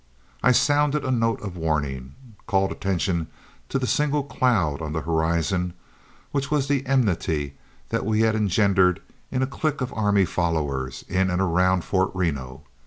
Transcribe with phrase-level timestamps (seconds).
[0.41, 2.15] I sounded a note of warning,
[2.47, 3.27] called attention
[3.69, 5.73] to the single cloud on the horizon,
[6.31, 7.53] which was the enmity
[7.89, 12.63] that we had engendered in a clique of army followers in and around Fort Reno.